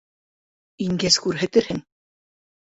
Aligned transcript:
Ингәс 0.85 1.19
күрһәтерһең. 1.27 1.83